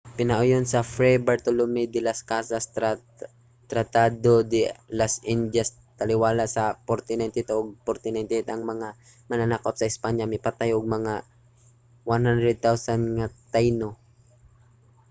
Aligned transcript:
pinauyon 0.17 0.65
sa 0.71 0.81
fray 0.93 1.15
bartolomé 1.27 1.83
de 1.95 2.01
las 2.07 2.19
casas 2.31 2.63
tratado 3.71 4.33
de 4.53 4.61
las 4.99 5.13
indias 5.35 5.67
taliwala 5.99 6.43
sa 6.55 6.65
1492 6.89 7.59
ug 7.59 7.67
1498 7.85 8.53
ang 8.53 8.61
mga 8.71 8.89
mananakop 9.29 9.75
sa 9.77 9.89
espanya 9.91 10.25
mipatay 10.33 10.69
og 10.77 10.93
mga 10.97 11.13
100,000 12.09 13.15
nga 13.17 13.27
taíno 13.53 13.89